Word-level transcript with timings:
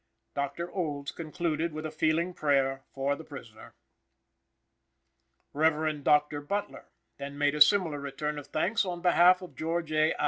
Dr. 0.33 0.71
Olds 0.71 1.11
concluded 1.11 1.73
with 1.73 1.85
a 1.85 1.91
feeling 1.91 2.33
prayer 2.33 2.81
for 2.91 3.15
the 3.15 3.23
prisoner. 3.23 3.75
Rev. 5.53 6.03
Dr. 6.03 6.41
Butler 6.41 6.85
then 7.19 7.37
made 7.37 7.53
a 7.53 7.61
similar 7.61 7.99
return 7.99 8.39
of 8.39 8.47
thanks 8.47 8.83
on 8.83 9.01
behalf 9.01 9.43
of 9.43 9.55
George 9.55 9.91
A. 9.91 10.15